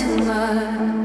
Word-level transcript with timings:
too 0.00 0.16
much. 0.24 0.99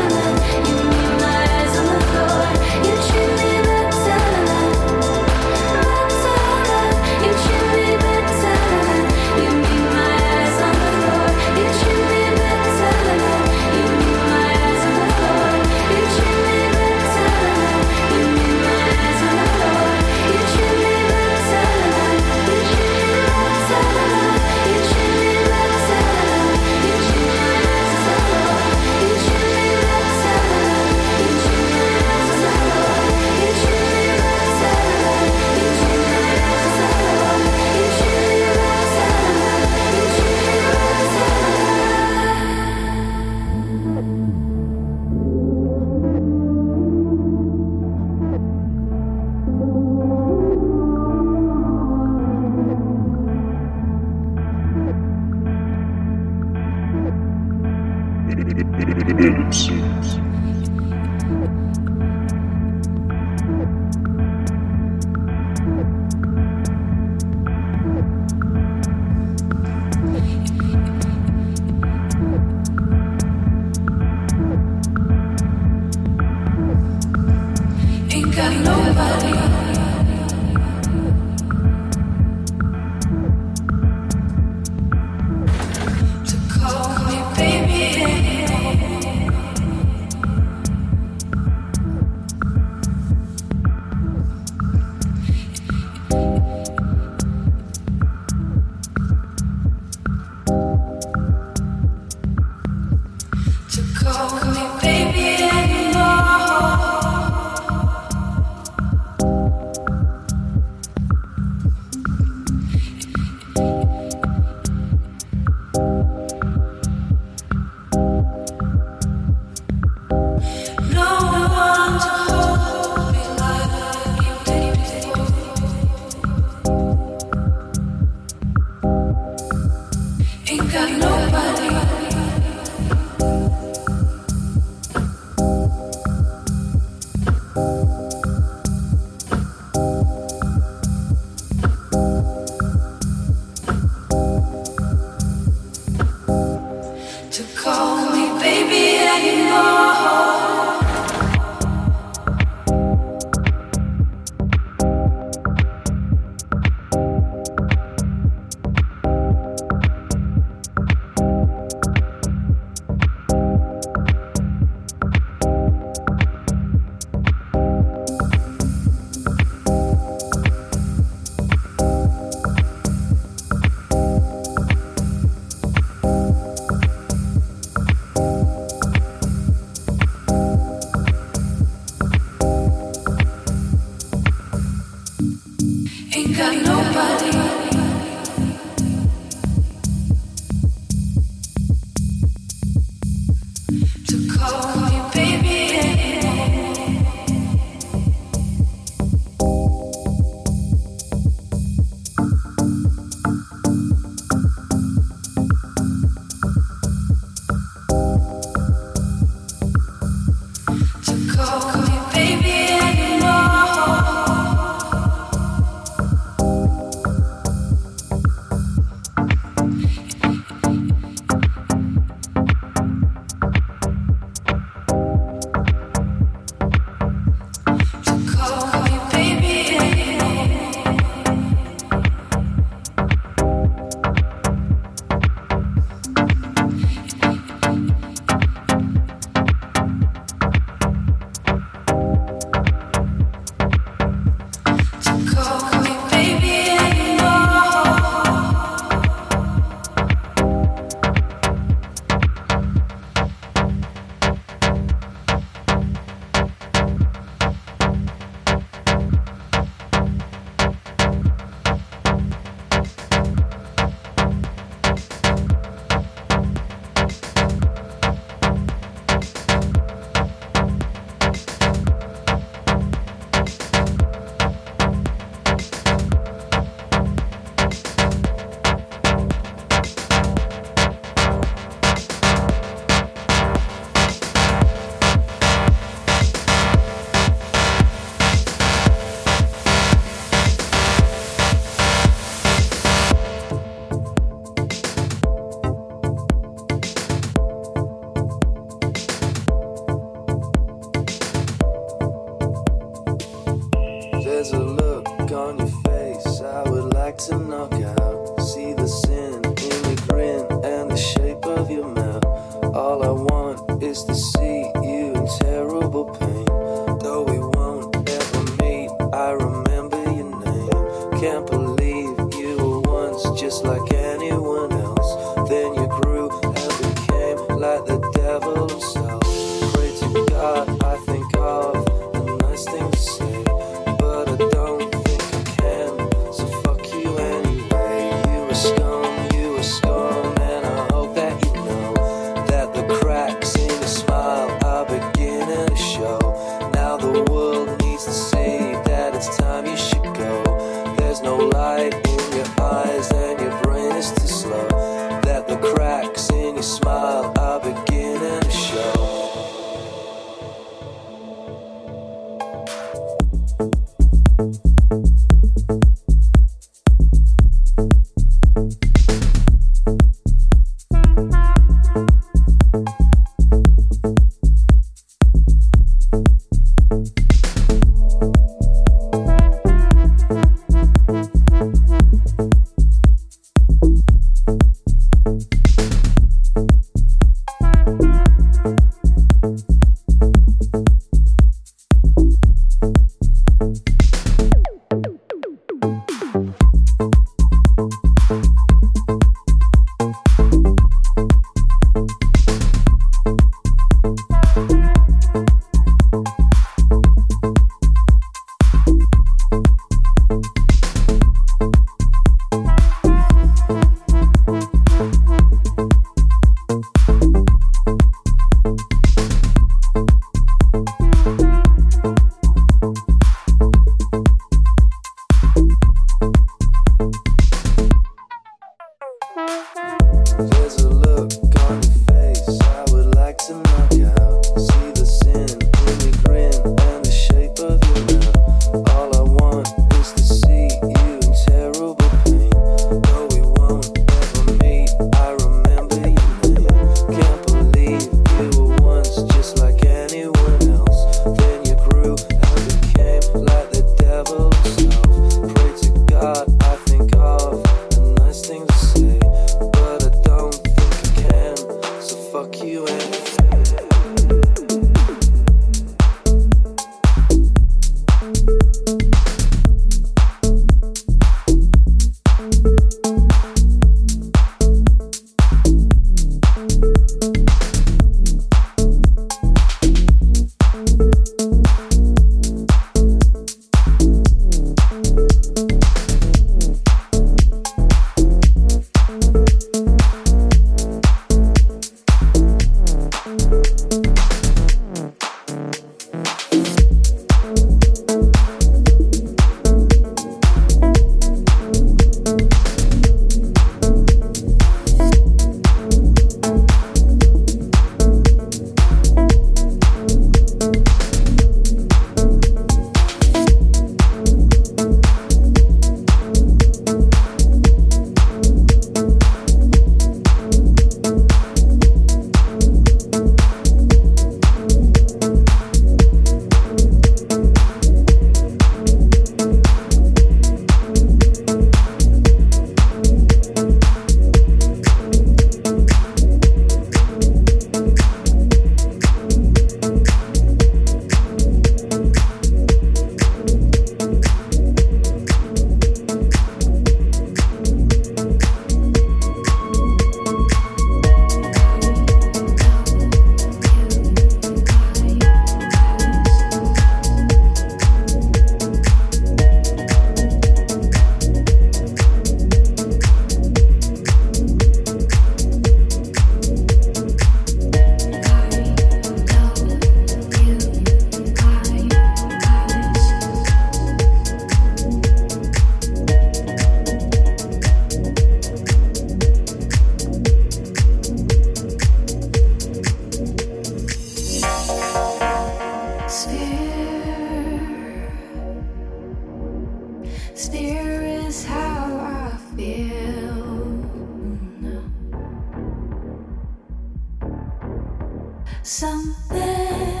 Girl, 598.63 600.00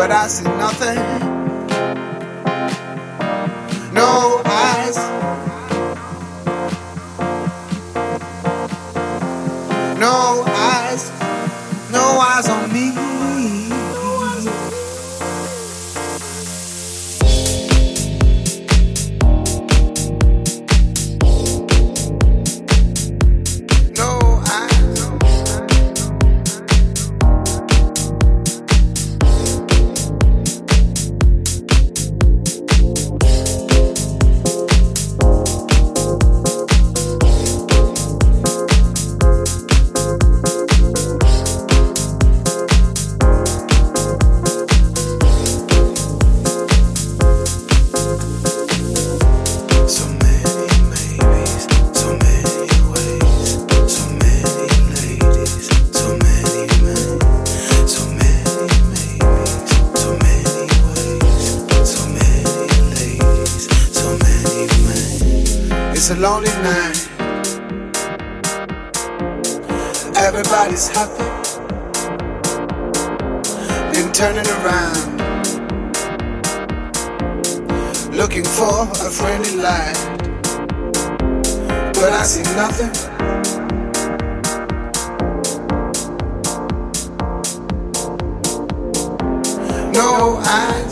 But 0.00 0.12
I 0.12 0.28
see 0.28 0.44
nothing. 0.44 0.96
No 3.92 4.39
eyes. 90.50 90.89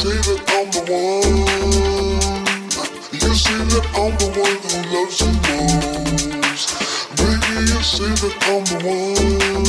say 0.00 0.16
that 0.16 0.40
I'm 0.56 0.66
the 0.72 0.80
one. 0.88 2.40
You 3.12 3.34
say 3.34 3.60
that 3.72 3.86
I'm 4.00 4.12
the 4.16 4.28
one 4.40 4.56
who 4.64 4.76
loves 4.94 5.20
you 5.20 5.32
most. 5.44 6.68
Baby, 7.18 7.52
you 7.68 7.80
say 7.84 8.12
that 8.22 8.36
I'm 8.48 8.62
the 8.64 8.76
one. 8.88 9.60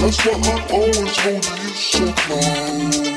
That's 0.00 0.18
why 0.24 0.32
I 0.32 0.56
always 0.72 1.16
hold 1.18 1.44
you 1.60 1.70
so 1.76 2.04
close. 2.22 3.09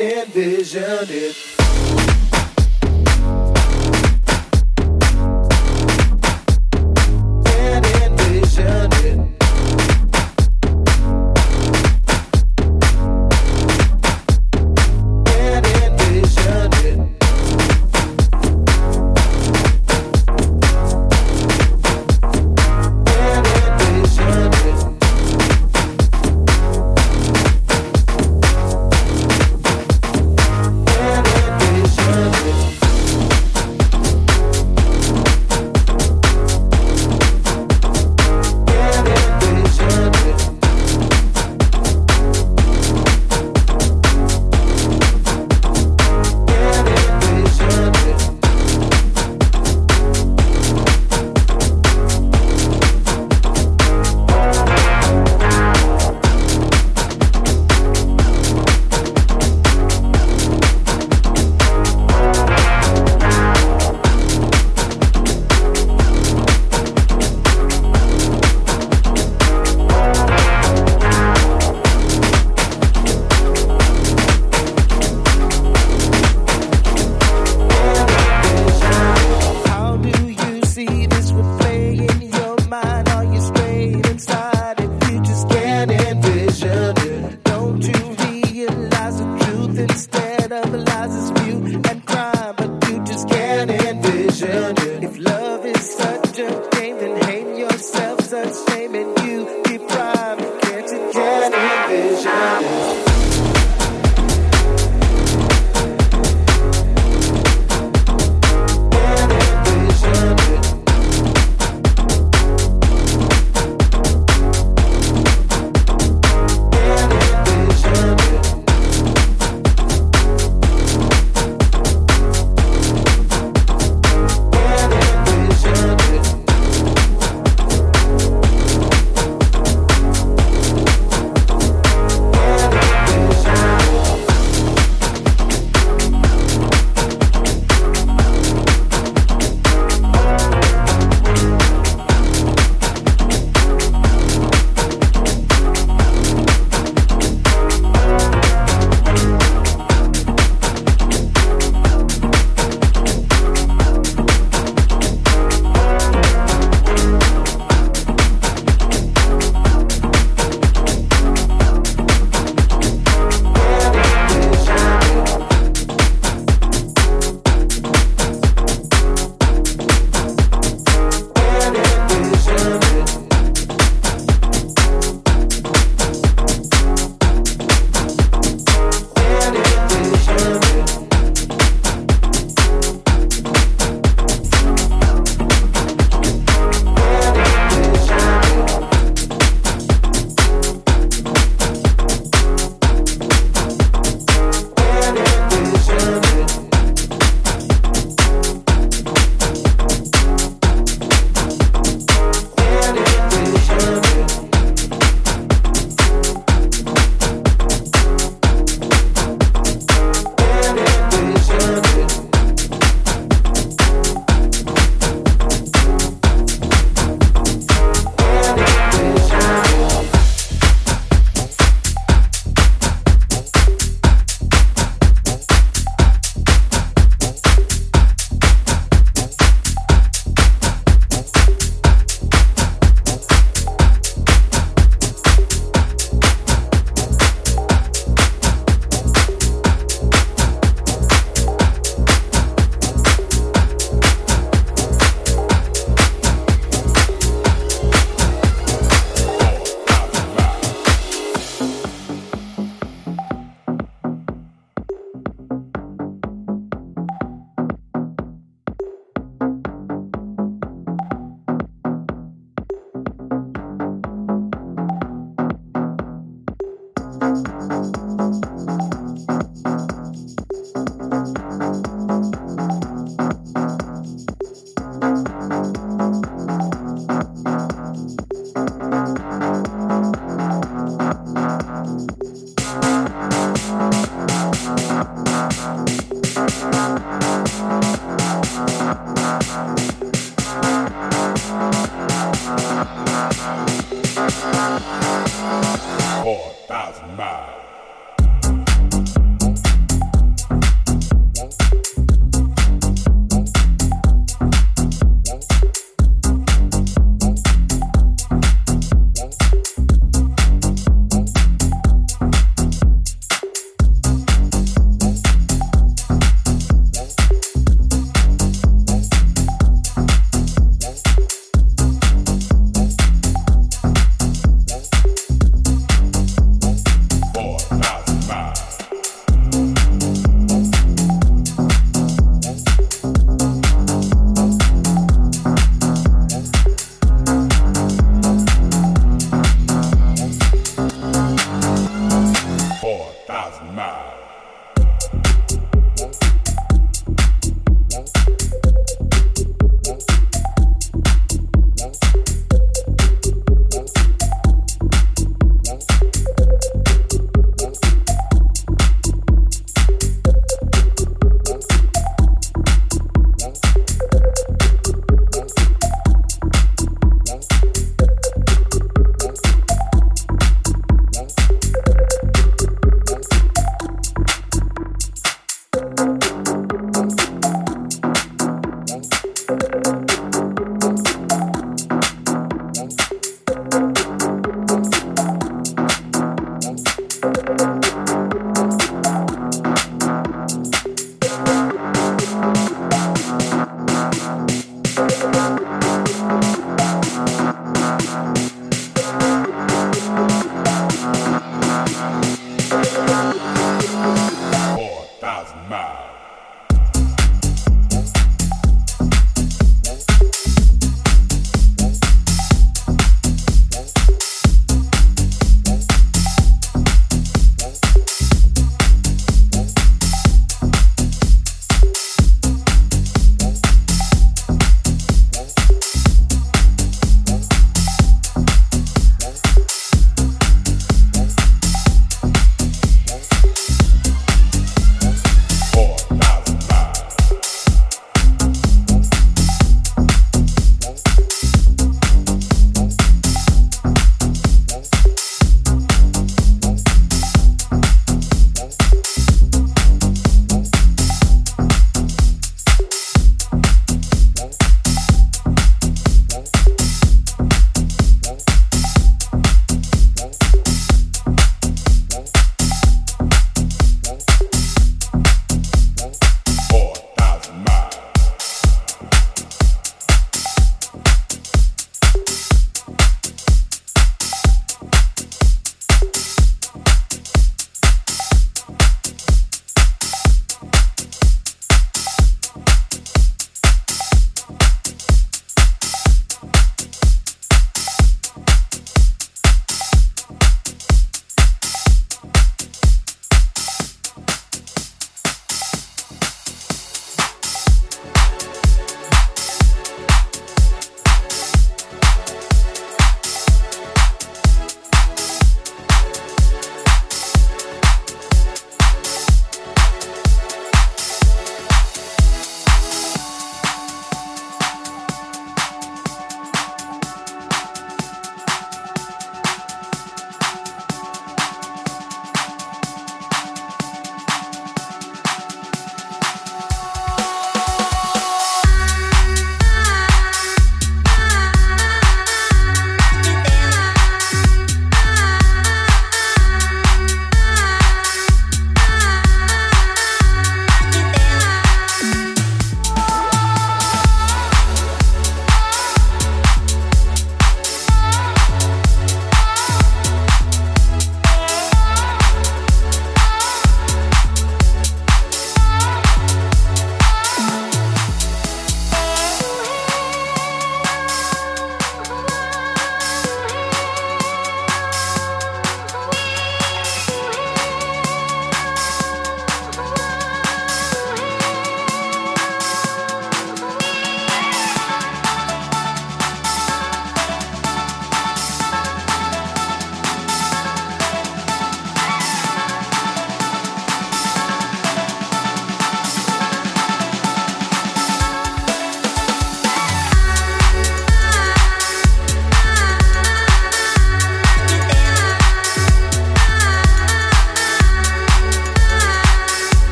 Envision 0.00 1.08
it. 1.10 1.49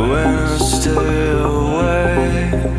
When 0.00 0.28
I 0.28 0.58
stay 0.58 1.30
away. 1.30 2.77